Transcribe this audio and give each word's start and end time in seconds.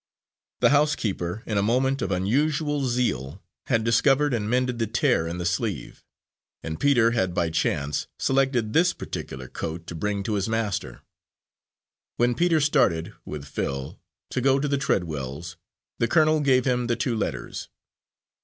The 0.61 0.71
housekeeper, 0.71 1.43
in 1.45 1.59
a 1.59 1.61
moment 1.61 2.01
of 2.01 2.09
unusual 2.11 2.85
zeal, 2.87 3.39
had 3.67 3.83
discovered 3.83 4.33
and 4.33 4.49
mended 4.49 4.79
the 4.79 4.87
tear 4.87 5.27
in 5.27 5.37
the 5.37 5.45
sleeve, 5.45 6.03
and 6.63 6.79
Peter 6.79 7.11
had 7.11 7.35
by 7.35 7.51
chance 7.51 8.07
selected 8.17 8.73
this 8.73 8.93
particular 8.93 9.47
coat 9.47 9.85
to 9.85 9.93
bring 9.93 10.23
to 10.23 10.33
his 10.33 10.49
master. 10.49 11.03
When 12.17 12.33
Peter 12.33 12.59
started, 12.59 13.13
with 13.25 13.45
Phil, 13.45 13.99
to 14.31 14.41
go 14.41 14.59
to 14.59 14.67
the 14.67 14.79
Treadwells', 14.79 15.55
the 15.99 16.07
colonel 16.07 16.39
gave 16.39 16.65
him 16.65 16.87
the 16.87 16.95
two 16.95 17.15
letters. 17.15 17.69